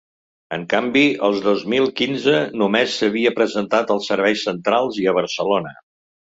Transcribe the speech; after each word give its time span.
En 0.55 0.61
canvi, 0.69 1.01
el 1.27 1.35
dos 1.47 1.61
mil 1.73 1.85
quinze 2.01 2.33
només 2.61 2.95
s’havia 3.03 3.33
presentat 3.41 3.95
als 3.97 4.09
serveis 4.13 4.47
centrals 4.49 4.99
i 5.05 5.07
a 5.13 5.15
Barcelona. 5.21 5.77